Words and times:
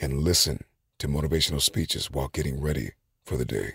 and 0.00 0.22
listen 0.22 0.64
to 0.98 1.08
motivational 1.08 1.60
speeches 1.60 2.10
while 2.10 2.28
getting 2.28 2.60
ready 2.60 2.92
for 3.24 3.36
the 3.36 3.44
day. 3.44 3.74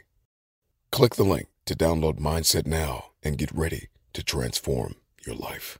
Click 0.91 1.15
the 1.15 1.23
link 1.23 1.47
to 1.65 1.75
download 1.75 2.19
Mindset 2.19 2.65
now 2.65 3.11
and 3.23 3.37
get 3.37 3.51
ready 3.51 3.87
to 4.13 4.23
transform 4.23 4.95
your 5.25 5.35
life. 5.35 5.79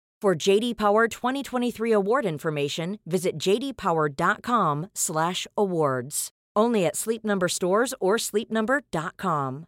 For 0.21 0.35
JD 0.35 0.77
Power 0.77 1.07
2023 1.07 1.91
award 1.93 2.27
information, 2.27 2.99
visit 3.07 3.39
jdpower.com/awards. 3.39 6.29
Only 6.55 6.85
at 6.85 6.95
Sleep 6.95 7.25
Number 7.25 7.47
stores 7.47 7.95
or 7.99 8.17
sleepnumber.com. 8.17 9.65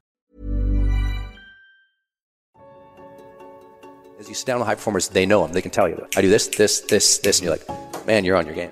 As 4.20 4.30
you 4.30 4.36
sit 4.36 4.46
down 4.46 4.60
with 4.60 4.68
high 4.68 4.76
performers, 4.76 5.08
they 5.08 5.26
know 5.26 5.42
them. 5.42 5.54
They 5.54 5.64
can 5.64 5.72
tell 5.72 5.90
you, 5.90 6.06
I 6.16 6.22
do 6.22 6.30
this, 6.30 6.50
this, 6.50 6.82
this, 6.82 7.18
this, 7.18 7.40
and 7.40 7.46
you're 7.46 7.58
like, 7.58 7.68
man, 8.06 8.24
you're 8.24 8.38
on 8.38 8.46
your 8.46 8.54
game. 8.54 8.70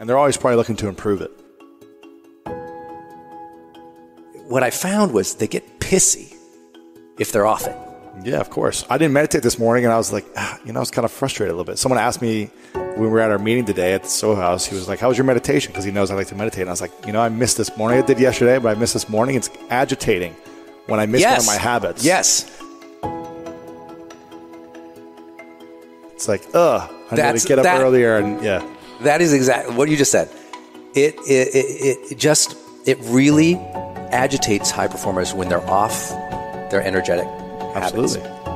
And 0.00 0.08
they're 0.08 0.16
always 0.16 0.38
probably 0.38 0.56
looking 0.56 0.76
to 0.76 0.88
improve 0.88 1.20
it. 1.20 1.30
What 4.48 4.62
I 4.62 4.70
found 4.70 5.12
was 5.12 5.34
they 5.34 5.46
get 5.46 5.78
pissy 5.78 6.34
if 7.18 7.32
they're 7.32 7.44
off 7.44 7.66
it. 7.66 7.76
Yeah, 8.22 8.40
of 8.40 8.50
course. 8.50 8.84
I 8.88 8.98
didn't 8.98 9.12
meditate 9.12 9.42
this 9.42 9.58
morning, 9.58 9.84
and 9.84 9.92
I 9.92 9.96
was 9.96 10.12
like, 10.12 10.24
ah, 10.36 10.58
you 10.64 10.72
know, 10.72 10.78
I 10.78 10.82
was 10.82 10.90
kind 10.90 11.04
of 11.04 11.12
frustrated 11.12 11.52
a 11.52 11.56
little 11.56 11.70
bit. 11.70 11.78
Someone 11.78 11.98
asked 12.00 12.22
me 12.22 12.50
when 12.72 13.00
we 13.00 13.08
were 13.08 13.20
at 13.20 13.30
our 13.30 13.38
meeting 13.38 13.64
today 13.66 13.92
at 13.92 14.04
the 14.04 14.08
Soho 14.08 14.40
House, 14.40 14.64
he 14.66 14.74
was 14.74 14.88
like, 14.88 14.98
How 14.98 15.08
was 15.08 15.18
your 15.18 15.26
meditation? 15.26 15.70
Because 15.70 15.84
he 15.84 15.90
knows 15.90 16.10
I 16.10 16.14
like 16.14 16.28
to 16.28 16.34
meditate. 16.34 16.62
And 16.62 16.70
I 16.70 16.72
was 16.72 16.80
like, 16.80 16.92
You 17.06 17.12
know, 17.12 17.20
I 17.20 17.28
missed 17.28 17.56
this 17.58 17.76
morning. 17.76 18.02
I 18.02 18.06
did 18.06 18.18
yesterday, 18.18 18.58
but 18.58 18.74
I 18.74 18.80
missed 18.80 18.94
this 18.94 19.08
morning. 19.08 19.36
It's 19.36 19.50
agitating 19.68 20.34
when 20.86 20.98
I 20.98 21.06
miss 21.06 21.20
yes. 21.20 21.46
one 21.46 21.56
of 21.56 21.60
my 21.60 21.62
habits. 21.62 22.04
Yes. 22.04 22.50
It's 26.14 26.26
like, 26.26 26.42
ugh, 26.54 26.90
I 27.10 27.16
That's- 27.16 27.34
need 27.34 27.40
to 27.40 27.48
get 27.48 27.58
up 27.58 27.64
that- 27.64 27.82
earlier. 27.82 28.16
And 28.16 28.42
yeah, 28.42 28.66
That 29.02 29.20
is 29.20 29.34
exactly 29.34 29.74
what 29.74 29.90
you 29.90 29.96
just 29.96 30.10
said. 30.10 30.30
It, 30.94 31.14
it, 31.28 31.54
it, 31.54 32.12
it 32.12 32.18
just, 32.18 32.56
it 32.86 32.96
really 33.02 33.56
agitates 34.10 34.70
high 34.70 34.88
performers 34.88 35.34
when 35.34 35.48
they're 35.50 35.68
off 35.68 36.08
they're 36.70 36.82
energetic 36.82 37.26
absolutely. 37.82 38.20
habits. 38.20 38.46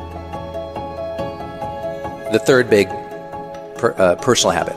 The 2.32 2.38
third 2.38 2.70
big 2.70 2.88
per, 3.76 3.94
uh, 3.98 4.16
personal 4.16 4.52
habit, 4.52 4.76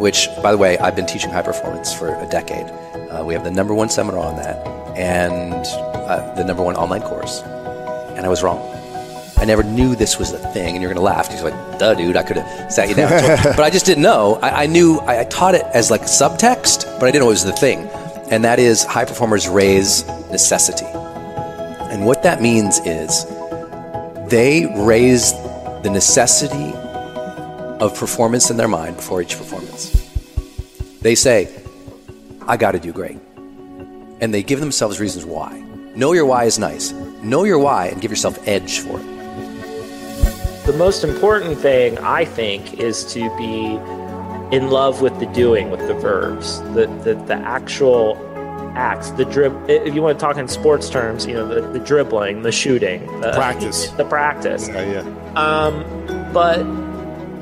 which, 0.00 0.28
by 0.42 0.52
the 0.52 0.58
way, 0.58 0.78
I've 0.78 0.96
been 0.96 1.06
teaching 1.06 1.30
high 1.30 1.42
performance 1.42 1.94
for 1.94 2.14
a 2.14 2.28
decade. 2.28 2.66
Uh, 3.10 3.24
we 3.24 3.34
have 3.34 3.44
the 3.44 3.50
number 3.50 3.74
one 3.74 3.88
seminar 3.88 4.20
on 4.20 4.36
that 4.36 4.66
and 4.96 5.64
uh, 5.64 6.34
the 6.34 6.44
number 6.44 6.62
one 6.62 6.76
online 6.76 7.02
course. 7.02 7.42
And 8.16 8.24
I 8.24 8.28
was 8.28 8.42
wrong. 8.42 8.58
I 9.36 9.44
never 9.44 9.62
knew 9.62 9.94
this 9.96 10.18
was 10.18 10.32
a 10.32 10.38
thing. 10.38 10.74
And 10.74 10.82
you're 10.82 10.92
going 10.92 10.96
to 10.96 11.02
laugh. 11.02 11.28
He's 11.30 11.42
like, 11.42 11.78
duh, 11.78 11.94
dude, 11.94 12.16
I 12.16 12.22
could 12.22 12.36
have 12.36 12.72
sat 12.72 12.88
you 12.88 12.94
down. 12.94 13.10
but 13.44 13.60
I 13.60 13.70
just 13.70 13.86
didn't 13.86 14.02
know. 14.02 14.38
I, 14.42 14.64
I 14.64 14.66
knew, 14.66 14.98
I, 15.00 15.20
I 15.20 15.24
taught 15.24 15.54
it 15.54 15.64
as 15.74 15.90
like 15.90 16.02
subtext, 16.02 16.84
but 16.98 17.06
I 17.06 17.10
didn't 17.10 17.22
know 17.22 17.28
it 17.28 17.32
was 17.32 17.44
the 17.44 17.52
thing. 17.52 17.88
And 18.30 18.44
that 18.44 18.58
is 18.58 18.84
high 18.84 19.04
performers 19.04 19.48
raise 19.48 20.06
necessity. 20.30 20.86
And 21.94 22.04
what 22.04 22.24
that 22.24 22.42
means 22.42 22.80
is 22.80 23.24
they 24.28 24.66
raise 24.84 25.32
the 25.84 25.90
necessity 25.92 26.74
of 27.78 27.96
performance 27.96 28.50
in 28.50 28.56
their 28.56 28.66
mind 28.66 28.96
before 28.96 29.22
each 29.22 29.38
performance. 29.38 29.92
They 31.02 31.14
say, 31.14 31.54
I 32.48 32.56
got 32.56 32.72
to 32.72 32.80
do 32.80 32.92
great. 32.92 33.18
And 34.20 34.34
they 34.34 34.42
give 34.42 34.58
themselves 34.58 34.98
reasons 34.98 35.24
why. 35.24 35.60
Know 35.94 36.14
your 36.14 36.26
why 36.26 36.46
is 36.46 36.58
nice. 36.58 36.90
Know 37.22 37.44
your 37.44 37.60
why 37.60 37.86
and 37.86 38.00
give 38.02 38.10
yourself 38.10 38.40
edge 38.48 38.80
for 38.80 38.98
it. 38.98 40.66
The 40.66 40.74
most 40.76 41.04
important 41.04 41.58
thing, 41.58 41.96
I 41.98 42.24
think, 42.24 42.80
is 42.80 43.04
to 43.14 43.20
be 43.36 43.78
in 44.50 44.68
love 44.68 45.00
with 45.00 45.20
the 45.20 45.26
doing, 45.26 45.70
with 45.70 45.86
the 45.86 45.94
verbs, 45.94 46.58
the, 46.74 46.86
the, 47.04 47.14
the 47.26 47.36
actual 47.36 48.16
acts, 48.74 49.10
the 49.10 49.24
drib. 49.24 49.68
If 49.68 49.94
you 49.94 50.02
want 50.02 50.18
to 50.18 50.24
talk 50.24 50.36
in 50.36 50.48
sports 50.48 50.88
terms, 50.88 51.26
you 51.26 51.34
know, 51.34 51.46
the, 51.46 51.60
the 51.78 51.78
dribbling, 51.78 52.42
the 52.42 52.52
shooting, 52.52 53.06
the 53.20 53.32
Practice. 53.34 53.88
the 53.90 54.04
practice. 54.04 54.68
Yeah, 54.68 55.04
yeah. 55.04 55.32
Um, 55.34 55.84
but 56.32 56.62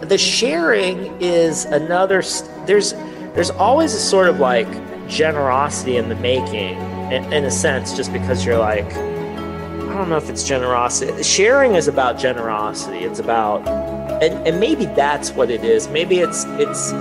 the 0.09 0.19
sharing 0.19 1.21
is 1.21 1.65
another. 1.67 2.23
There's 2.67 2.93
there's 3.35 3.51
always 3.51 3.95
a 3.95 4.01
sort 4.01 4.29
of 4.29 4.41
like 4.41 4.69
generosity 5.09 5.97
in 5.97 6.09
the 6.09 6.17
making, 6.17 6.79
in, 7.13 7.33
in 7.33 7.45
a 7.45 7.51
sense, 7.51 7.97
just 7.97 8.13
because 8.13 8.45
you're 8.45 8.59
like, 8.59 8.87
I 8.95 9.95
don't 9.95 10.09
know 10.09 10.17
if 10.17 10.29
it's 10.31 10.45
generosity. 10.45 11.23
Sharing 11.23 11.75
is 11.75 11.89
about 11.89 12.19
generosity. 12.19 12.99
It's 12.99 13.19
about, 13.19 13.67
and, 14.23 14.47
and 14.47 14.61
maybe 14.61 14.87
that's 14.87 15.31
what 15.31 15.51
it 15.51 15.65
is. 15.65 15.89
Maybe 15.89 16.19
it's 16.19 16.45
it's 16.59 16.93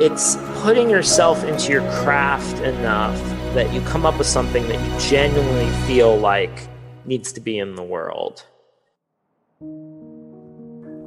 it's 0.00 0.36
putting 0.62 0.90
yourself 0.90 1.44
into 1.44 1.70
your 1.70 1.82
craft 2.02 2.58
enough 2.62 3.20
that 3.52 3.72
you 3.72 3.80
come 3.82 4.06
up 4.06 4.16
with 4.18 4.26
something 4.26 4.66
that 4.68 4.80
you 4.80 5.00
genuinely 5.08 5.68
feel 5.86 6.16
like 6.16 6.68
needs 7.04 7.32
to 7.32 7.40
be 7.40 7.58
in 7.58 7.74
the 7.74 7.82
world. 7.82 8.46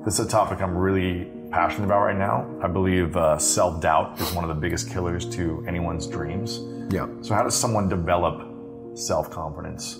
This 0.05 0.19
is 0.19 0.27
a 0.27 0.29
topic 0.29 0.61
I'm 0.61 0.77
really 0.77 1.27
passionate 1.49 1.85
about 1.85 2.01
right 2.01 2.17
now. 2.17 2.47
I 2.61 2.67
believe 2.67 3.17
uh, 3.17 3.39
self 3.39 3.81
doubt 3.81 4.21
is 4.21 4.31
one 4.33 4.43
of 4.43 4.49
the 4.49 4.61
biggest 4.61 4.91
killers 4.91 5.25
to 5.35 5.65
anyone's 5.67 6.05
dreams. 6.05 6.59
Yeah. 6.93 7.07
So, 7.21 7.33
how 7.33 7.43
does 7.43 7.55
someone 7.55 7.89
develop 7.89 8.95
self 8.95 9.31
confidence? 9.31 9.99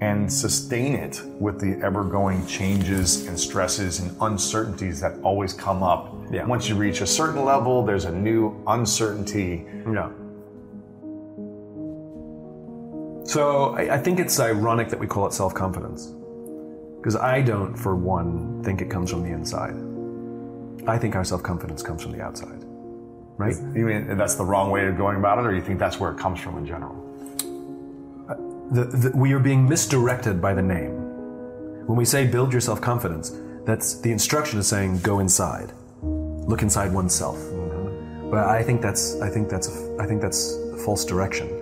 and 0.00 0.32
sustain 0.32 0.94
it 0.94 1.20
with 1.40 1.60
the 1.60 1.84
ever 1.84 2.04
going 2.04 2.46
changes 2.46 3.26
and 3.26 3.38
stresses 3.38 3.98
and 3.98 4.16
uncertainties 4.20 5.00
that 5.00 5.18
always 5.22 5.52
come 5.52 5.82
up. 5.82 6.14
Yeah. 6.30 6.46
Once 6.46 6.68
you 6.68 6.76
reach 6.76 7.00
a 7.00 7.06
certain 7.06 7.44
level, 7.44 7.84
there's 7.84 8.04
a 8.04 8.12
new 8.12 8.62
uncertainty. 8.68 9.66
Yeah. 9.92 10.10
So 13.28 13.74
I, 13.74 13.96
I 13.96 13.98
think 13.98 14.20
it's 14.20 14.40
ironic 14.40 14.88
that 14.88 14.98
we 14.98 15.06
call 15.06 15.26
it 15.26 15.34
self 15.34 15.52
confidence. 15.52 16.06
Because 16.96 17.14
I 17.14 17.42
don't, 17.42 17.76
for 17.76 17.94
one, 17.94 18.64
think 18.64 18.80
it 18.80 18.88
comes 18.88 19.10
from 19.10 19.22
the 19.22 19.28
inside. 19.28 19.74
I 20.88 20.96
think 20.96 21.14
our 21.14 21.24
self 21.24 21.42
confidence 21.42 21.82
comes 21.82 22.02
from 22.02 22.12
the 22.12 22.22
outside. 22.22 22.64
Right? 23.36 23.54
You 23.74 23.84
mean 23.84 24.16
that's 24.16 24.36
the 24.36 24.46
wrong 24.46 24.70
way 24.70 24.86
of 24.86 24.96
going 24.96 25.18
about 25.18 25.38
it, 25.38 25.44
or 25.44 25.54
you 25.54 25.60
think 25.60 25.78
that's 25.78 26.00
where 26.00 26.10
it 26.10 26.18
comes 26.18 26.40
from 26.40 26.56
in 26.56 26.64
general? 26.64 26.96
Uh, 28.30 28.34
the, 28.74 28.84
the, 28.96 29.16
we 29.16 29.34
are 29.34 29.38
being 29.38 29.68
misdirected 29.68 30.40
by 30.40 30.54
the 30.54 30.62
name. 30.62 30.92
When 31.86 31.98
we 31.98 32.06
say 32.06 32.26
build 32.26 32.50
your 32.50 32.62
self 32.62 32.80
confidence, 32.80 33.38
that's 33.66 34.00
the 34.00 34.10
instruction 34.10 34.58
is 34.58 34.66
saying 34.66 35.00
go 35.00 35.18
inside, 35.18 35.74
look 36.02 36.62
inside 36.62 36.94
oneself. 36.94 37.36
Mm-hmm. 37.36 38.30
But 38.30 38.46
I 38.46 38.62
think 38.62 38.80
that's 38.80 39.20
I 39.20 39.28
think 39.28 39.50
that's 39.50 39.68
a, 39.68 39.96
I 40.00 40.06
think 40.06 40.22
that's 40.22 40.54
a 40.72 40.78
false 40.78 41.04
direction. 41.04 41.57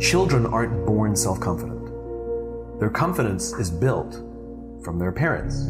Children 0.00 0.44
aren't 0.46 0.84
born 0.84 1.16
self 1.16 1.40
confident. 1.40 1.80
Their 2.78 2.90
confidence 2.90 3.54
is 3.54 3.70
built 3.70 4.12
from 4.82 4.98
their 4.98 5.10
parents 5.10 5.62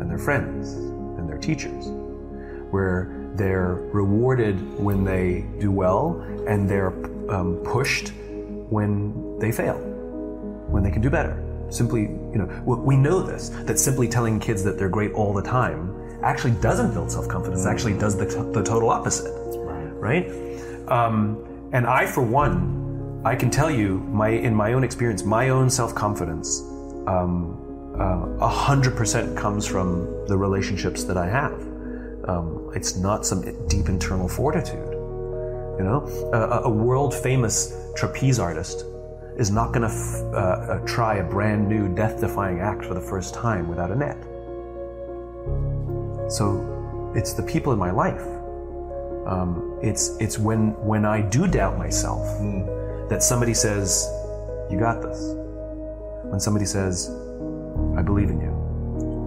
and 0.00 0.10
their 0.10 0.18
friends 0.18 0.72
and 0.72 1.28
their 1.28 1.38
teachers, 1.38 1.86
where 2.70 3.30
they're 3.34 3.74
rewarded 3.92 4.56
when 4.80 5.04
they 5.04 5.46
do 5.60 5.70
well 5.70 6.20
and 6.48 6.68
they're 6.68 6.88
um, 7.30 7.60
pushed 7.64 8.12
when 8.68 9.38
they 9.38 9.52
fail, 9.52 9.76
when 10.68 10.82
they 10.82 10.90
can 10.90 11.00
do 11.00 11.08
better. 11.08 11.44
Simply, 11.70 12.02
you 12.02 12.36
know, 12.38 12.46
we 12.64 12.96
know 12.96 13.22
this 13.22 13.50
that 13.50 13.78
simply 13.78 14.08
telling 14.08 14.40
kids 14.40 14.64
that 14.64 14.76
they're 14.76 14.88
great 14.88 15.12
all 15.12 15.32
the 15.32 15.42
time 15.42 15.94
actually 16.24 16.54
doesn't 16.60 16.92
build 16.92 17.12
self 17.12 17.28
confidence. 17.28 17.64
Actually, 17.64 17.96
does 17.96 18.18
the, 18.18 18.26
t- 18.26 18.52
the 18.52 18.64
total 18.64 18.90
opposite. 18.90 19.32
Right. 20.00 20.28
Um, 20.88 21.44
and 21.72 21.86
I, 21.86 22.06
for 22.06 22.22
one, 22.22 22.77
I 23.24 23.34
can 23.34 23.50
tell 23.50 23.70
you, 23.70 23.98
my 23.98 24.28
in 24.28 24.54
my 24.54 24.74
own 24.74 24.84
experience, 24.84 25.24
my 25.24 25.48
own 25.48 25.68
self 25.68 25.94
confidence, 25.94 26.60
um, 27.06 27.94
uh, 27.98 28.44
a 28.44 28.48
hundred 28.48 28.96
percent 28.96 29.36
comes 29.36 29.66
from 29.66 30.26
the 30.28 30.36
relationships 30.36 31.02
that 31.04 31.16
I 31.16 31.26
have. 31.26 31.60
Um, 32.28 32.70
it's 32.74 32.96
not 32.96 33.26
some 33.26 33.42
deep 33.66 33.88
internal 33.88 34.28
fortitude. 34.28 34.92
You 35.78 35.84
know, 35.84 36.30
a, 36.32 36.68
a 36.68 36.70
world 36.70 37.14
famous 37.14 37.74
trapeze 37.96 38.38
artist 38.38 38.84
is 39.36 39.50
not 39.50 39.72
going 39.72 39.88
to 39.88 39.94
f- 39.94 40.22
uh, 40.34 40.36
uh, 40.36 40.86
try 40.86 41.16
a 41.16 41.24
brand 41.24 41.68
new 41.68 41.92
death 41.94 42.20
defying 42.20 42.60
act 42.60 42.84
for 42.84 42.94
the 42.94 43.00
first 43.00 43.34
time 43.34 43.68
without 43.68 43.90
a 43.90 43.96
net. 43.96 44.18
So 46.30 47.12
it's 47.16 47.32
the 47.32 47.42
people 47.42 47.72
in 47.72 47.78
my 47.78 47.90
life. 47.90 48.26
Um, 49.26 49.78
it's 49.82 50.16
it's 50.20 50.38
when 50.38 50.70
when 50.84 51.04
I 51.04 51.20
do 51.20 51.48
doubt 51.48 51.78
myself 51.78 52.24
that 53.08 53.22
somebody 53.22 53.54
says, 53.54 54.08
"You 54.70 54.78
got 54.78 55.02
this." 55.02 55.20
When 56.24 56.40
somebody 56.40 56.66
says, 56.66 57.10
"I 57.96 58.02
believe 58.02 58.30
in 58.30 58.40
you." 58.40 58.52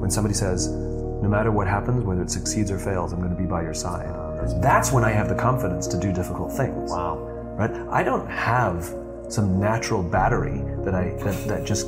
When 0.01 0.10
somebody 0.12 0.33
says, 0.33 0.68
"No 0.68 1.30
matter 1.30 1.51
what 1.51 1.68
happens, 1.68 2.04
whether 2.04 2.22
it 2.22 2.31
succeeds 2.31 2.72
or 2.72 2.78
fails, 2.78 3.13
I'm 3.13 3.19
going 3.19 3.36
to 3.36 3.42
be 3.42 3.48
by 3.48 3.62
your 3.62 3.74
side." 3.74 4.13
That's 4.62 4.92
when 4.92 5.04
I 5.04 5.12
have 5.12 5.30
the 5.30 5.36
confidence 5.36 5.88
to 5.88 5.98
do 6.00 6.12
difficult 6.12 6.51
things. 6.51 6.92
Wow. 6.92 7.18
Right? 7.57 7.72
I 7.92 8.04
don't 8.04 8.28
have 8.30 8.94
some 9.30 9.60
natural 9.60 10.04
battery 10.04 10.62
that 10.84 10.95
I 10.95 11.13
that, 11.24 11.48
that 11.48 11.66
just 11.66 11.88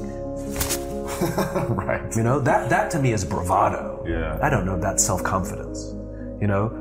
right. 1.69 2.15
you 2.15 2.23
know 2.23 2.39
that 2.39 2.69
that 2.69 2.91
to 2.91 2.99
me 2.99 3.13
is 3.13 3.25
bravado. 3.25 4.03
Yeah. 4.07 4.39
I 4.41 4.49
don't 4.49 4.65
know. 4.65 4.79
That's 4.79 5.03
self 5.03 5.23
confidence. 5.23 5.93
You 6.41 6.47
know, 6.47 6.71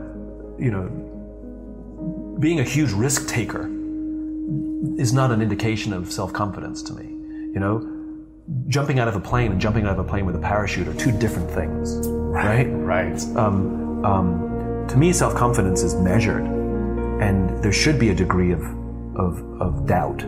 you 0.58 0.70
know, 0.70 0.88
being 2.38 2.60
a 2.60 2.64
huge 2.64 2.92
risk 2.92 3.28
taker 3.28 3.70
is 4.98 5.12
not 5.12 5.30
an 5.30 5.40
indication 5.40 5.92
of 5.92 6.12
self 6.12 6.32
confidence 6.32 6.82
to 6.84 6.94
me. 6.94 7.04
You 7.04 7.60
know, 7.60 8.26
jumping 8.68 8.98
out 8.98 9.08
of 9.08 9.16
a 9.16 9.20
plane 9.20 9.52
and 9.52 9.60
jumping 9.60 9.86
out 9.86 9.92
of 9.92 9.98
a 9.98 10.08
plane 10.08 10.26
with 10.26 10.36
a 10.36 10.40
parachute 10.40 10.88
are 10.88 10.94
two 10.94 11.12
different 11.12 11.50
things, 11.50 12.08
right? 12.08 12.64
Right. 12.64 13.20
Um, 13.36 14.04
um, 14.04 14.86
to 14.88 14.96
me, 14.96 15.12
self 15.12 15.34
confidence 15.34 15.82
is 15.82 15.94
measured, 15.94 16.44
and 16.44 17.62
there 17.62 17.72
should 17.72 17.98
be 17.98 18.10
a 18.10 18.14
degree 18.14 18.52
of 18.52 18.62
of, 19.16 19.42
of 19.60 19.86
doubt. 19.86 20.22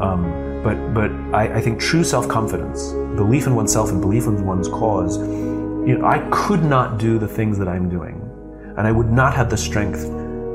Um, 0.00 0.60
but 0.62 0.94
but 0.94 1.10
I, 1.34 1.56
I 1.56 1.60
think 1.60 1.80
true 1.80 2.04
self 2.04 2.28
confidence, 2.28 2.92
belief 3.16 3.46
in 3.46 3.54
oneself 3.54 3.90
and 3.90 4.00
belief 4.00 4.26
in 4.26 4.46
one's 4.46 4.68
cause, 4.68 5.18
you 5.18 5.98
know, 5.98 6.06
I 6.06 6.26
could 6.30 6.62
not 6.62 6.98
do 6.98 7.18
the 7.18 7.28
things 7.28 7.58
that 7.58 7.68
I'm 7.68 7.88
doing, 7.88 8.20
and 8.76 8.86
I 8.86 8.92
would 8.92 9.10
not 9.10 9.34
have 9.34 9.50
the 9.50 9.56
strength 9.56 10.04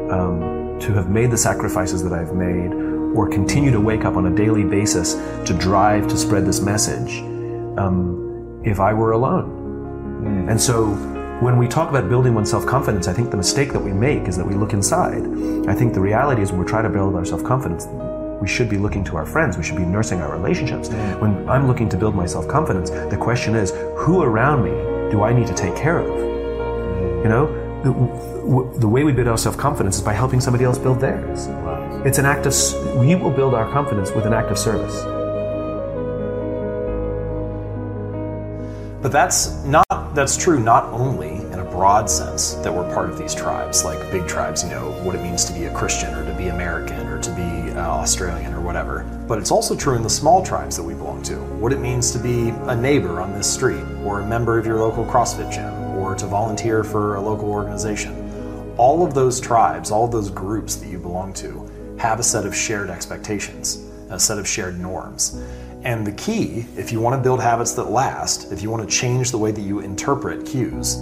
um, 0.10 0.78
to 0.80 0.94
have 0.94 1.10
made 1.10 1.32
the 1.32 1.38
sacrifices 1.38 2.04
that 2.04 2.14
I've 2.14 2.34
made, 2.34 2.72
or 3.18 3.28
continue 3.28 3.72
to 3.72 3.82
wake 3.82 4.06
up 4.06 4.16
on 4.16 4.28
a 4.28 4.36
daily 4.36 4.64
basis 4.64 5.16
to 5.46 5.58
drive 5.58 6.08
to 6.08 6.18
spread 6.18 6.46
this 6.46 6.62
message, 6.62 7.22
um, 7.80 8.62
if 8.64 8.80
I 8.80 8.94
were 8.94 9.12
alone. 9.12 9.50
Hmm. 10.22 10.50
And 10.50 10.62
so 10.62 10.92
when 11.42 11.58
we 11.58 11.68
talk 11.68 11.90
about 11.90 12.10
building 12.10 12.36
one's 12.36 12.52
self 12.52 12.66
confidence, 12.66 13.08
I 13.08 13.14
think 13.14 13.32
the 13.32 13.38
mistake 13.38 13.74
that 13.74 13.80
we 13.80 13.92
make 13.92 14.28
is 14.28 14.38
that 14.38 14.46
we 14.46 14.54
look 14.54 14.74
inside. 14.74 15.24
I 15.68 15.74
think 15.74 15.94
the 15.94 16.00
reality 16.00 16.44
is 16.44 16.52
when 16.52 16.60
we're 16.60 16.68
trying 16.68 16.84
to 16.84 16.90
build 16.90 17.16
our 17.16 17.26
self 17.26 17.44
confidence, 17.44 17.88
we 18.40 18.48
should 18.48 18.70
be 18.70 18.78
looking 18.78 19.04
to 19.06 19.18
our 19.18 19.26
friends, 19.26 19.58
we 19.58 19.64
should 19.64 19.78
be 19.78 19.86
nursing 19.86 20.22
our 20.22 20.32
relationships. 20.32 20.90
Hmm. 20.90 21.20
When 21.20 21.50
I'm 21.50 21.68
looking 21.68 21.90
to 21.90 21.98
build 21.98 22.14
my 22.16 22.28
self 22.28 22.48
confidence, 22.48 22.92
the 22.92 23.18
question 23.20 23.56
is 23.56 23.72
who 23.98 24.22
around 24.22 24.64
me 24.64 24.72
do 25.12 25.24
I 25.24 25.34
need 25.34 25.48
to 25.48 25.56
take 25.56 25.76
care 25.76 26.00
of? 26.00 26.08
Hmm. 26.08 27.24
You 27.24 27.30
know, 27.30 27.68
the, 27.84 28.80
the 28.80 28.88
way 28.88 29.04
we 29.04 29.12
build 29.12 29.28
our 29.28 29.38
self 29.38 29.58
confidence 29.58 29.98
is 29.98 30.04
by 30.04 30.14
helping 30.14 30.40
somebody 30.40 30.66
else 30.66 30.78
build 30.78 31.00
theirs. 31.00 31.48
It's 32.06 32.20
an 32.20 32.26
act 32.26 32.46
of, 32.46 32.54
we 32.96 33.16
will 33.16 33.32
build 33.32 33.54
our 33.54 33.70
confidence 33.72 34.12
with 34.12 34.26
an 34.26 34.34
act 34.34 34.52
of 34.52 34.58
service. 34.58 35.04
But 39.02 39.12
that's 39.12 39.64
not 39.64 39.88
that's 40.18 40.36
true 40.36 40.60
not 40.60 40.86
only 40.86 41.36
in 41.36 41.60
a 41.60 41.64
broad 41.64 42.10
sense 42.10 42.54
that 42.56 42.74
we're 42.74 42.92
part 42.92 43.08
of 43.08 43.20
these 43.20 43.36
tribes, 43.36 43.86
like 43.86 44.00
big 44.12 44.28
tribes, 44.28 44.64
you 44.64 44.70
know, 44.72 44.92
what 45.04 45.16
it 45.16 45.22
means 45.22 45.46
to 45.46 45.54
be 45.54 45.66
a 45.66 45.74
Christian 45.74 46.14
or 46.16 46.26
to 46.26 46.34
be 46.34 46.48
American 46.48 47.06
or 47.08 47.22
to 47.22 47.32
be 47.36 47.72
uh, 47.72 47.88
Australian 47.88 48.54
or 48.54 48.62
whatever. 48.62 49.04
But 49.28 49.38
it's 49.38 49.52
also 49.52 49.76
true 49.76 49.96
in 49.96 50.02
the 50.02 50.10
small 50.10 50.44
tribes 50.44 50.76
that 50.76 50.84
we 50.84 50.96
belong 50.96 51.22
to. 51.24 51.36
What 51.36 51.72
it 51.72 51.80
means 51.80 52.12
to 52.14 52.20
be 52.20 52.50
a 52.50 52.76
neighbor 52.76 53.22
on 53.22 53.32
this 53.32 53.52
street 53.52 53.84
or 54.04 54.22
a 54.22 54.28
member 54.28 54.58
of 54.58 54.66
your 54.66 54.80
local 54.80 55.06
CrossFit 55.06 55.54
gym 55.54 55.74
or 55.96 56.16
to 56.16 56.26
volunteer 56.26 56.84
for 56.84 57.16
a 57.16 57.22
local 57.22 57.52
organization. 57.52 58.27
All 58.78 59.06
of 59.06 59.14
those 59.14 59.40
tribes, 59.40 59.92
all 59.92 60.06
of 60.06 60.12
those 60.12 60.30
groups 60.30 60.76
that 60.76 60.88
you 60.88 61.00
belong 61.00 61.34
to 61.34 61.70
have 61.98 62.20
a 62.20 62.24
set 62.24 62.46
of 62.46 62.56
shared 62.56 62.90
expectations, 62.90 63.84
a 64.10 64.20
set 64.20 64.38
of 64.38 64.48
shared 64.48 64.80
norms. 64.80 65.42
And 65.84 66.06
the 66.06 66.12
key, 66.12 66.66
if 66.76 66.92
you 66.92 67.00
want 67.00 67.16
to 67.16 67.22
build 67.22 67.42
habits 67.42 67.74
that 67.74 67.86
last, 67.86 68.52
if 68.52 68.62
you 68.62 68.70
want 68.70 68.88
to 68.88 68.96
change 68.96 69.32
the 69.32 69.38
way 69.38 69.52
that 69.52 69.62
you 69.62 69.80
interpret 69.80 70.46
cues, 70.46 70.98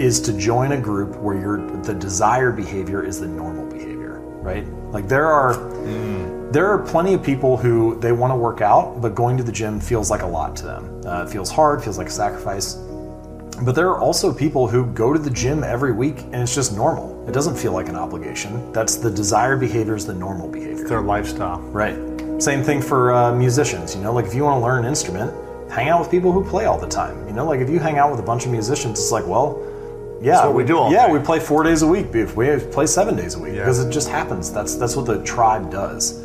is 0.00 0.20
to 0.20 0.32
join 0.38 0.72
a 0.72 0.80
group 0.80 1.16
where 1.16 1.36
your 1.36 1.82
the 1.82 1.94
desired 1.94 2.56
behavior 2.56 3.04
is 3.04 3.20
the 3.20 3.26
normal 3.26 3.66
behavior, 3.66 4.20
right? 4.20 4.66
Like 4.92 5.08
there 5.08 5.26
are 5.26 5.54
there 6.52 6.66
are 6.66 6.78
plenty 6.78 7.12
of 7.14 7.22
people 7.22 7.56
who 7.56 7.98
they 8.00 8.12
want 8.12 8.30
to 8.30 8.36
work 8.36 8.60
out, 8.62 9.00
but 9.02 9.14
going 9.14 9.36
to 9.36 9.42
the 9.42 9.52
gym 9.52 9.80
feels 9.80 10.10
like 10.10 10.22
a 10.22 10.26
lot 10.26 10.56
to 10.56 10.64
them. 10.64 11.02
Uh, 11.06 11.24
it 11.24 11.30
feels 11.30 11.50
hard, 11.50 11.84
feels 11.84 11.98
like 11.98 12.06
a 12.06 12.10
sacrifice. 12.10 12.74
But 13.62 13.74
there 13.74 13.88
are 13.88 13.98
also 13.98 14.32
people 14.32 14.68
who 14.68 14.86
go 14.86 15.12
to 15.12 15.18
the 15.18 15.30
gym 15.30 15.64
every 15.64 15.92
week 15.92 16.20
and 16.32 16.36
it's 16.36 16.54
just 16.54 16.76
normal. 16.76 17.26
It 17.28 17.32
doesn't 17.32 17.56
feel 17.56 17.72
like 17.72 17.88
an 17.88 17.96
obligation. 17.96 18.72
That's 18.72 18.96
the 18.96 19.10
desired 19.10 19.58
behavior 19.60 19.96
is 19.96 20.06
the 20.06 20.14
normal 20.14 20.48
behavior. 20.48 20.86
Their 20.88 21.02
lifestyle. 21.02 21.60
Right. 21.60 21.96
Same 22.40 22.62
thing 22.62 22.80
for 22.80 23.12
uh, 23.12 23.34
musicians. 23.34 23.94
You 23.96 24.02
know, 24.02 24.12
like 24.12 24.26
if 24.26 24.34
you 24.34 24.44
want 24.44 24.60
to 24.60 24.64
learn 24.64 24.84
an 24.84 24.88
instrument, 24.88 25.32
hang 25.70 25.88
out 25.88 26.00
with 26.00 26.10
people 26.10 26.30
who 26.30 26.44
play 26.44 26.66
all 26.66 26.78
the 26.78 26.86
time. 26.88 27.26
You 27.26 27.34
know, 27.34 27.44
like 27.46 27.60
if 27.60 27.68
you 27.68 27.78
hang 27.80 27.98
out 27.98 28.10
with 28.12 28.20
a 28.20 28.22
bunch 28.22 28.46
of 28.46 28.52
musicians, 28.52 28.98
it's 29.00 29.10
like, 29.10 29.26
well, 29.26 29.60
yeah, 30.20 30.32
That's 30.32 30.46
what 30.46 30.54
we 30.54 30.64
do 30.64 30.78
all 30.78 30.90
yeah, 30.92 31.06
day. 31.06 31.12
we 31.12 31.18
play 31.20 31.38
four 31.38 31.62
days 31.62 31.82
a 31.82 31.86
week. 31.86 32.12
We 32.12 32.58
play 32.58 32.86
seven 32.86 33.14
days 33.16 33.34
a 33.34 33.38
week, 33.38 33.54
Yeah. 33.54 33.60
because 33.60 33.84
it 33.84 33.90
just 33.90 34.08
happens. 34.08 34.52
That's 34.52 34.74
that's 34.74 34.96
what 34.96 35.06
the 35.06 35.22
tribe 35.22 35.70
does. 35.70 36.20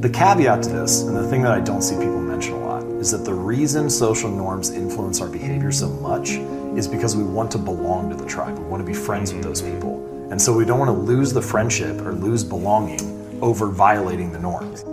The 0.00 0.08
caveat 0.10 0.64
to 0.64 0.68
this, 0.68 1.02
and 1.02 1.16
the 1.16 1.26
thing 1.28 1.42
that 1.42 1.52
I 1.52 1.60
don't 1.60 1.82
see 1.82 1.94
people 1.96 2.20
mention 2.20 2.54
a 2.54 2.58
lot, 2.58 2.82
is 2.84 3.12
that 3.12 3.24
the 3.24 3.32
reason 3.34 3.88
social 3.88 4.28
norms 4.28 4.70
influence 4.70 5.20
our 5.20 5.28
behavior 5.28 5.70
so 5.70 5.88
much 5.88 6.38
is 6.76 6.86
because 6.86 7.16
we 7.16 7.24
want 7.24 7.50
to 7.52 7.58
belong 7.58 8.10
to 8.10 8.16
the 8.16 8.26
tribe. 8.26 8.58
We 8.58 8.64
want 8.64 8.80
to 8.80 8.86
be 8.86 8.94
friends 8.94 9.32
with 9.32 9.42
those 9.42 9.60
people. 9.60 10.06
And 10.30 10.40
so 10.40 10.52
we 10.52 10.64
don't 10.64 10.78
want 10.78 10.88
to 10.88 10.96
lose 10.96 11.32
the 11.32 11.42
friendship 11.42 12.00
or 12.02 12.12
lose 12.12 12.44
belonging 12.44 13.00
over 13.42 13.66
violating 13.68 14.32
the 14.32 14.38
norms. 14.38 14.84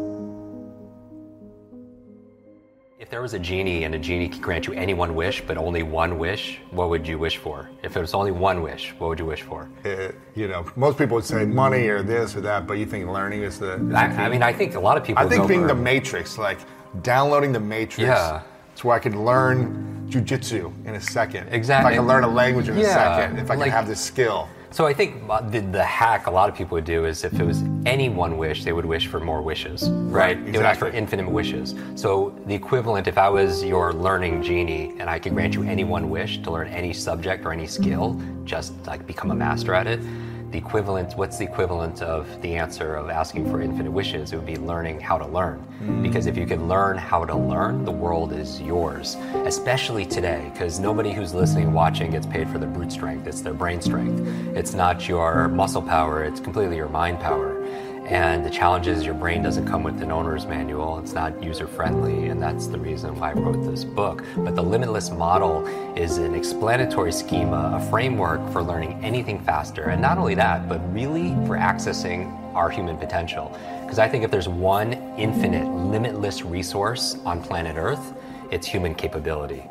If 2.99 3.11
there 3.11 3.21
was 3.21 3.33
a 3.33 3.39
genie 3.39 3.83
and 3.83 3.93
a 3.93 3.99
genie 3.99 4.27
could 4.27 4.41
grant 4.41 4.65
you 4.65 4.73
any 4.73 4.93
one 4.93 5.13
wish, 5.13 5.41
but 5.45 5.55
only 5.55 5.83
one 5.83 6.17
wish, 6.17 6.59
what 6.71 6.89
would 6.89 7.07
you 7.07 7.17
wish 7.17 7.37
for? 7.37 7.69
If 7.83 7.95
it 7.95 8.01
was 8.01 8.13
only 8.13 8.31
one 8.31 8.61
wish, 8.61 8.93
what 8.97 9.07
would 9.07 9.19
you 9.19 9.25
wish 9.25 9.43
for? 9.43 9.69
Uh, 9.85 10.11
you 10.35 10.47
know, 10.47 10.65
most 10.75 10.97
people 10.97 11.15
would 11.15 11.23
say 11.23 11.45
money 11.45 11.87
or 11.87 12.01
this 12.01 12.35
or 12.35 12.41
that, 12.41 12.67
but 12.67 12.73
you 12.73 12.85
think 12.85 13.07
learning 13.07 13.43
is 13.43 13.59
the. 13.59 13.75
is 13.75 13.87
the 13.89 13.97
I, 13.97 14.07
key? 14.07 14.15
I 14.15 14.29
mean, 14.29 14.43
I 14.43 14.51
think 14.51 14.75
a 14.75 14.79
lot 14.79 14.97
of 14.97 15.05
people. 15.05 15.23
I 15.23 15.29
think 15.29 15.47
being 15.47 15.61
for- 15.61 15.67
the 15.67 15.75
matrix, 15.75 16.37
like 16.37 16.59
downloading 17.01 17.53
the 17.53 17.59
matrix. 17.59 17.99
Yeah. 18.07 18.41
It's 18.73 18.83
where 18.83 18.95
I 18.95 18.99
could 18.99 19.15
learn 19.15 19.96
jujitsu 20.09 20.71
in 20.85 20.95
a 20.95 21.01
second. 21.01 21.47
Exactly. 21.49 21.93
If 21.93 21.99
I 21.99 21.99
can 21.99 22.07
learn 22.07 22.23
a 22.23 22.27
language 22.27 22.69
in 22.69 22.77
a 22.77 22.83
second. 22.83 23.37
If 23.37 23.51
I 23.51 23.55
can 23.55 23.69
have 23.69 23.87
this 23.87 24.01
skill. 24.01 24.49
So 24.69 24.85
I 24.85 24.93
think 24.93 25.27
the, 25.51 25.61
the 25.61 25.83
hack 25.83 26.27
a 26.27 26.31
lot 26.31 26.49
of 26.49 26.55
people 26.55 26.75
would 26.75 26.83
do 26.83 27.05
is 27.05 27.23
if 27.23 27.39
it 27.39 27.45
was 27.45 27.63
any 27.85 28.09
one 28.09 28.37
wish, 28.37 28.65
they 28.65 28.73
would 28.73 28.85
wish 28.85 29.07
for 29.07 29.19
more 29.19 29.41
wishes, 29.41 29.89
right? 29.89 30.37
Right, 30.37 30.45
They 30.45 30.57
would 30.57 30.65
ask 30.65 30.79
for 30.79 30.89
infinite 30.89 31.29
wishes. 31.29 31.73
So 31.95 32.37
the 32.47 32.53
equivalent, 32.53 33.07
if 33.07 33.17
I 33.17 33.29
was 33.29 33.63
your 33.63 33.93
learning 33.93 34.43
genie 34.43 34.93
and 34.99 35.09
I 35.09 35.19
could 35.19 35.33
grant 35.33 35.53
you 35.53 35.63
any 35.63 35.85
one 35.85 36.09
wish 36.09 36.41
to 36.43 36.51
learn 36.51 36.67
any 36.67 36.91
subject 36.91 37.45
or 37.45 37.53
any 37.53 37.65
skill, 37.65 38.21
just 38.43 38.73
like 38.85 39.07
become 39.07 39.31
a 39.31 39.35
master 39.35 39.73
at 39.73 39.87
it, 39.87 40.01
the 40.51 40.57
equivalent, 40.57 41.17
what's 41.17 41.37
the 41.37 41.43
equivalent 41.43 42.01
of 42.01 42.41
the 42.41 42.55
answer 42.55 42.95
of 42.95 43.09
asking 43.09 43.49
for 43.51 43.61
infinite 43.61 43.91
wishes? 43.91 44.31
It 44.31 44.37
would 44.37 44.45
be 44.45 44.55
learning 44.55 45.01
how 45.01 45.17
to 45.17 45.27
learn. 45.27 45.59
Hmm. 45.59 46.01
Because 46.01 46.25
if 46.25 46.37
you 46.37 46.45
can 46.45 46.67
learn 46.69 46.97
how 46.97 47.25
to 47.25 47.35
learn, 47.35 47.83
the 47.83 47.91
world 47.91 48.31
is 48.31 48.61
yours, 48.61 49.15
especially 49.45 50.05
today, 50.05 50.49
because 50.53 50.79
nobody 50.79 51.11
who's 51.11 51.33
listening 51.33 51.65
and 51.65 51.73
watching 51.73 52.11
gets 52.11 52.25
paid 52.25 52.47
for 52.49 52.59
their 52.59 52.69
brute 52.69 52.91
strength. 52.91 53.27
It's 53.27 53.41
their 53.41 53.53
brain 53.53 53.81
strength. 53.81 54.25
It's 54.55 54.73
not 54.73 55.07
your 55.07 55.49
muscle 55.49 55.81
power, 55.81 56.23
it's 56.23 56.39
completely 56.39 56.77
your 56.77 56.89
mind 56.89 57.19
power. 57.19 57.61
And 58.07 58.45
the 58.45 58.49
challenge 58.49 58.87
is 58.87 59.03
your 59.03 59.13
brain 59.13 59.43
doesn't 59.43 59.67
come 59.67 59.83
with 59.83 60.01
an 60.01 60.13
owner's 60.13 60.45
manual. 60.45 60.97
It's 60.99 61.11
not 61.11 61.43
user 61.43 61.67
friendly, 61.67 62.29
and 62.29 62.41
that's 62.41 62.67
the 62.67 62.79
reason 62.79 63.19
why 63.19 63.31
I 63.31 63.33
wrote 63.33 63.69
this 63.69 63.83
book. 63.83 64.23
But 64.37 64.55
the 64.55 64.63
limitless 64.63 65.09
model 65.09 65.67
is 65.97 66.17
an 66.17 66.33
explanatory 66.33 67.11
schema, 67.11 67.77
a 67.77 67.89
framework 67.89 68.49
for 68.53 68.63
learning 68.63 69.03
anything 69.03 69.41
faster. 69.41 69.89
And 69.89 70.01
not 70.01 70.17
only 70.17 70.35
that, 70.35 70.69
but 70.69 70.79
really 70.93 71.31
for 71.45 71.57
accessing 71.57 72.31
our 72.55 72.69
human 72.69 72.97
potential. 72.97 73.51
Because 73.81 73.99
I 73.99 74.07
think 74.07 74.23
if 74.23 74.31
there's 74.31 74.47
one 74.47 74.93
infinite, 75.17 75.67
limitless 75.67 76.43
resource 76.43 77.17
on 77.25 77.43
planet 77.43 77.75
Earth, 77.75 78.13
it's 78.51 78.67
human 78.67 78.95
capability. 78.95 79.63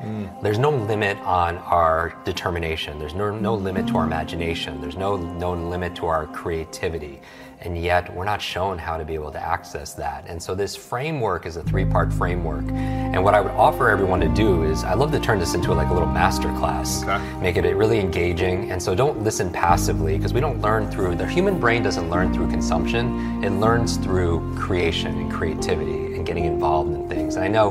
There's 0.42 0.58
no 0.58 0.70
limit 0.70 1.18
on 1.18 1.58
our 1.58 2.16
determination. 2.24 2.98
There's 2.98 3.14
no, 3.14 3.36
no 3.36 3.54
limit 3.54 3.86
to 3.88 3.96
our 3.96 4.04
imagination. 4.04 4.80
There's 4.80 4.96
no 4.96 5.16
known 5.16 5.70
limit 5.70 5.94
to 5.96 6.06
our 6.06 6.26
creativity. 6.26 7.20
And 7.60 7.76
yet, 7.76 8.14
we're 8.14 8.24
not 8.24 8.42
shown 8.42 8.76
how 8.76 8.98
to 8.98 9.04
be 9.04 9.14
able 9.14 9.32
to 9.32 9.40
access 9.40 9.94
that. 9.94 10.26
And 10.28 10.40
so, 10.40 10.54
this 10.54 10.76
framework 10.76 11.46
is 11.46 11.56
a 11.56 11.62
three 11.62 11.86
part 11.86 12.12
framework. 12.12 12.64
And 12.70 13.24
what 13.24 13.32
I 13.32 13.40
would 13.40 13.52
offer 13.52 13.88
everyone 13.88 14.20
to 14.20 14.28
do 14.28 14.64
is, 14.64 14.84
I 14.84 14.92
love 14.92 15.10
to 15.12 15.18
turn 15.18 15.38
this 15.38 15.54
into 15.54 15.72
like 15.72 15.88
a 15.88 15.92
little 15.92 16.08
master 16.08 16.48
class, 16.58 17.02
make 17.40 17.56
it 17.56 17.64
really 17.74 17.98
engaging. 17.98 18.70
And 18.70 18.80
so, 18.80 18.94
don't 18.94 19.22
listen 19.22 19.50
passively 19.50 20.16
because 20.18 20.34
we 20.34 20.40
don't 20.40 20.60
learn 20.60 20.90
through, 20.90 21.16
the 21.16 21.26
human 21.26 21.58
brain 21.58 21.82
doesn't 21.82 22.10
learn 22.10 22.32
through 22.34 22.50
consumption, 22.50 23.42
it 23.42 23.50
learns 23.50 23.96
through 23.96 24.54
creation 24.56 25.18
and 25.18 25.32
creativity 25.32 26.14
and 26.14 26.26
getting 26.26 26.44
involved 26.44 26.92
in 26.92 27.08
things. 27.08 27.36
And 27.36 27.44
I 27.44 27.48
know 27.48 27.70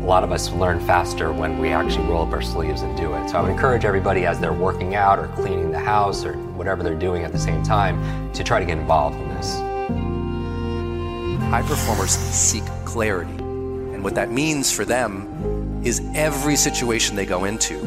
a 0.00 0.04
lot 0.04 0.24
of 0.24 0.32
us 0.32 0.50
learn 0.52 0.80
faster 0.80 1.30
when 1.30 1.58
we 1.58 1.68
actually 1.68 2.06
roll 2.06 2.26
up 2.26 2.32
our 2.32 2.40
sleeves 2.40 2.80
and 2.80 2.96
do 2.96 3.12
it. 3.14 3.28
So 3.28 3.36
I 3.36 3.42
would 3.42 3.50
encourage 3.50 3.84
everybody 3.84 4.24
as 4.24 4.40
they're 4.40 4.52
working 4.52 4.94
out 4.94 5.18
or 5.18 5.28
cleaning 5.28 5.70
the 5.70 5.78
house 5.78 6.24
or 6.24 6.32
whatever 6.32 6.82
they're 6.82 6.94
doing 6.98 7.22
at 7.22 7.32
the 7.32 7.38
same 7.38 7.62
time 7.62 8.32
to 8.32 8.42
try 8.42 8.58
to 8.58 8.64
get 8.64 8.78
involved 8.78 9.16
in 9.20 9.28
this. 9.28 9.58
High 11.50 11.62
performers 11.62 12.10
seek 12.10 12.64
clarity. 12.86 13.30
And 13.30 14.02
what 14.02 14.14
that 14.14 14.30
means 14.30 14.72
for 14.72 14.86
them 14.86 15.82
is 15.84 16.00
every 16.14 16.56
situation 16.56 17.14
they 17.14 17.26
go 17.26 17.44
into, 17.44 17.78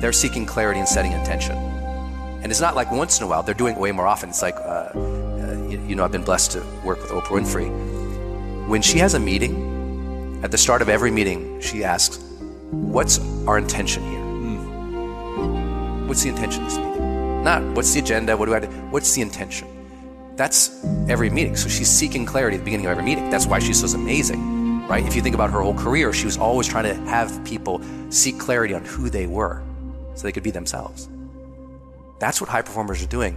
they're 0.00 0.12
seeking 0.12 0.46
clarity 0.46 0.80
and 0.80 0.88
setting 0.88 1.12
intention. 1.12 1.56
And 1.56 2.50
it's 2.50 2.62
not 2.62 2.74
like 2.74 2.90
once 2.90 3.18
in 3.20 3.24
a 3.24 3.28
while, 3.28 3.42
they're 3.42 3.54
doing 3.54 3.76
it 3.76 3.80
way 3.80 3.92
more 3.92 4.06
often. 4.06 4.30
It's 4.30 4.42
like, 4.42 4.56
uh, 4.56 4.90
uh, 4.94 5.66
you, 5.68 5.84
you 5.86 5.94
know, 5.96 6.04
I've 6.04 6.12
been 6.12 6.24
blessed 6.24 6.52
to 6.52 6.64
work 6.82 7.00
with 7.02 7.10
Oprah 7.10 7.42
Winfrey. 7.42 8.68
When 8.68 8.80
she 8.80 8.98
has 8.98 9.14
a 9.14 9.20
meeting, 9.20 9.71
at 10.42 10.50
the 10.50 10.58
start 10.58 10.82
of 10.82 10.88
every 10.88 11.10
meeting, 11.10 11.60
she 11.60 11.84
asks, 11.84 12.18
What's 12.70 13.18
our 13.46 13.58
intention 13.58 14.02
here? 14.02 14.20
Hmm. 14.20 16.08
What's 16.08 16.22
the 16.22 16.30
intention 16.30 16.64
of 16.64 16.70
this 16.70 16.78
meeting? 16.78 17.44
Not 17.44 17.62
what's 17.74 17.92
the 17.92 18.00
agenda, 18.00 18.36
what 18.36 18.46
do 18.46 18.54
I 18.54 18.60
do? 18.60 18.66
What's 18.90 19.14
the 19.14 19.22
intention? 19.22 19.68
That's 20.36 20.84
every 21.08 21.30
meeting. 21.30 21.56
So 21.56 21.68
she's 21.68 21.88
seeking 21.88 22.24
clarity 22.24 22.56
at 22.56 22.60
the 22.60 22.64
beginning 22.64 22.86
of 22.86 22.92
every 22.92 23.04
meeting. 23.04 23.30
That's 23.30 23.46
why 23.46 23.58
she's 23.58 23.80
so 23.80 23.98
amazing, 23.98 24.86
right? 24.88 25.04
If 25.06 25.14
you 25.14 25.22
think 25.22 25.34
about 25.34 25.50
her 25.50 25.60
whole 25.60 25.74
career, 25.74 26.12
she 26.12 26.24
was 26.24 26.38
always 26.38 26.66
trying 26.66 26.84
to 26.84 26.94
have 27.10 27.44
people 27.44 27.80
seek 28.10 28.38
clarity 28.38 28.74
on 28.74 28.84
who 28.84 29.10
they 29.10 29.26
were 29.26 29.62
so 30.14 30.22
they 30.22 30.32
could 30.32 30.42
be 30.42 30.50
themselves. 30.50 31.08
That's 32.18 32.40
what 32.40 32.48
high 32.48 32.62
performers 32.62 33.02
are 33.02 33.06
doing. 33.08 33.36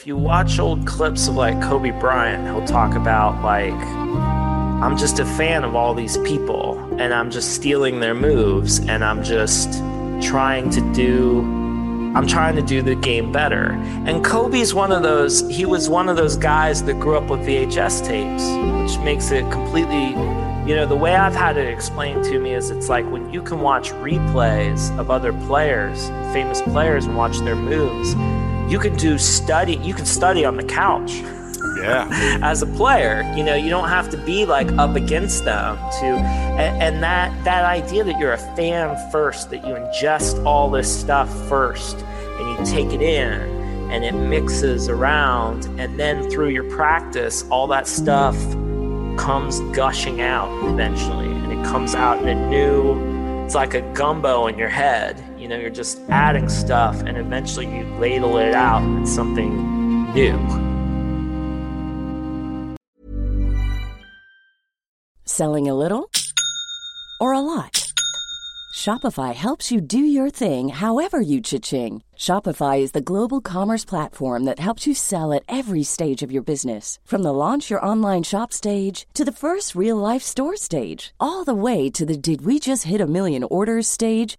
If 0.00 0.06
you 0.06 0.16
watch 0.16 0.58
old 0.58 0.86
clips 0.86 1.28
of 1.28 1.34
like 1.34 1.60
Kobe 1.60 1.90
Bryant, 1.90 2.46
he'll 2.46 2.66
talk 2.66 2.94
about 2.94 3.44
like, 3.44 3.74
I'm 3.74 4.96
just 4.96 5.18
a 5.18 5.26
fan 5.26 5.62
of 5.62 5.76
all 5.76 5.92
these 5.92 6.16
people 6.16 6.78
and 6.98 7.12
I'm 7.12 7.30
just 7.30 7.52
stealing 7.54 8.00
their 8.00 8.14
moves 8.14 8.78
and 8.78 9.04
I'm 9.04 9.22
just 9.22 9.74
trying 10.22 10.70
to 10.70 10.92
do 10.94 11.40
I'm 12.16 12.26
trying 12.26 12.56
to 12.56 12.62
do 12.62 12.80
the 12.80 12.94
game 12.94 13.30
better. 13.30 13.72
And 14.06 14.24
Kobe's 14.24 14.72
one 14.72 14.90
of 14.90 15.02
those 15.02 15.46
he 15.50 15.66
was 15.66 15.90
one 15.90 16.08
of 16.08 16.16
those 16.16 16.34
guys 16.34 16.82
that 16.84 16.98
grew 16.98 17.18
up 17.18 17.28
with 17.28 17.40
VHS 17.40 18.02
tapes, 18.02 18.94
which 18.94 19.04
makes 19.04 19.30
it 19.32 19.42
completely 19.52 20.12
you 20.66 20.76
know, 20.76 20.86
the 20.86 20.96
way 20.96 21.14
I've 21.14 21.34
had 21.34 21.58
it 21.58 21.68
explained 21.68 22.24
to 22.24 22.38
me 22.38 22.54
is 22.54 22.70
it's 22.70 22.88
like 22.88 23.04
when 23.10 23.30
you 23.30 23.42
can 23.42 23.60
watch 23.60 23.90
replays 23.90 24.96
of 24.98 25.10
other 25.10 25.34
players, 25.46 26.08
famous 26.32 26.62
players 26.62 27.04
and 27.04 27.16
watch 27.16 27.38
their 27.40 27.56
moves, 27.56 28.14
you 28.70 28.78
can 28.78 28.96
do 28.96 29.18
study 29.18 29.76
you 29.76 29.92
can 29.92 30.06
study 30.06 30.44
on 30.44 30.56
the 30.56 30.64
couch. 30.64 31.22
Yeah. 31.82 32.38
As 32.42 32.62
a 32.62 32.66
player 32.66 33.22
you 33.36 33.42
know 33.42 33.56
you 33.56 33.68
don't 33.68 33.88
have 33.88 34.10
to 34.10 34.16
be 34.16 34.46
like 34.46 34.70
up 34.72 34.94
against 34.94 35.44
them 35.44 35.76
to 35.76 36.06
and, 36.06 36.82
and 36.82 37.02
that 37.02 37.44
that 37.44 37.64
idea 37.64 38.04
that 38.04 38.18
you're 38.18 38.32
a 38.32 38.56
fan 38.56 38.96
first 39.10 39.50
that 39.50 39.66
you 39.66 39.74
ingest 39.74 40.44
all 40.44 40.70
this 40.70 41.00
stuff 41.00 41.28
first 41.48 41.96
and 41.96 42.58
you 42.58 42.64
take 42.64 42.92
it 42.92 43.02
in 43.02 43.60
and 43.90 44.04
it 44.04 44.12
mixes 44.12 44.88
around 44.88 45.64
and 45.80 45.98
then 45.98 46.30
through 46.30 46.48
your 46.48 46.68
practice 46.70 47.44
all 47.50 47.66
that 47.66 47.88
stuff 47.88 48.36
comes 49.18 49.60
gushing 49.74 50.20
out 50.20 50.48
eventually 50.68 51.26
and 51.26 51.52
it 51.52 51.64
comes 51.64 51.94
out 51.94 52.22
in 52.22 52.28
a 52.28 52.50
new 52.50 53.44
it's 53.44 53.54
like 53.56 53.74
a 53.74 53.80
gumbo 53.94 54.46
in 54.46 54.56
your 54.56 54.68
head 54.68 55.22
know 55.50 55.58
you're 55.58 55.68
just 55.68 56.00
adding 56.10 56.48
stuff 56.48 57.02
and 57.02 57.18
eventually 57.18 57.66
you 57.66 57.84
ladle 57.98 58.38
it 58.38 58.54
out 58.54 58.82
and 58.82 59.02
it's 59.02 59.12
something 59.12 59.52
new 60.14 60.38
Selling 65.24 65.68
a 65.68 65.74
little 65.74 66.10
or 67.20 67.32
a 67.32 67.40
lot? 67.40 67.92
Shopify 68.74 69.34
helps 69.34 69.70
you 69.72 69.80
do 69.80 69.98
your 69.98 70.30
thing 70.30 70.68
however 70.68 71.20
you 71.20 71.40
cha-ching. 71.40 72.02
Shopify 72.16 72.80
is 72.80 72.92
the 72.92 73.00
global 73.00 73.40
commerce 73.40 73.84
platform 73.84 74.44
that 74.44 74.58
helps 74.58 74.86
you 74.86 74.94
sell 74.94 75.32
at 75.32 75.42
every 75.48 75.82
stage 75.82 76.22
of 76.22 76.32
your 76.32 76.42
business. 76.42 76.98
From 77.04 77.22
the 77.22 77.32
launch 77.32 77.70
your 77.70 77.84
online 77.84 78.22
shop 78.22 78.52
stage 78.52 79.06
to 79.14 79.24
the 79.24 79.38
first 79.44 79.74
real 79.74 79.96
life 79.96 80.22
store 80.22 80.56
stage, 80.56 81.12
all 81.18 81.44
the 81.44 81.54
way 81.66 81.90
to 81.90 82.06
the 82.06 82.16
did 82.16 82.44
we 82.44 82.58
just 82.58 82.84
hit 82.84 83.00
a 83.00 83.06
million 83.06 83.44
orders 83.44 83.86
stage. 83.86 84.38